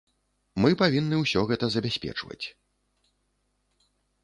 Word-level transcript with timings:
Мы 0.63 0.71
павінны 0.81 1.19
ўсё 1.19 1.43
гэта 1.51 1.65
забяспечваць. 1.77 2.41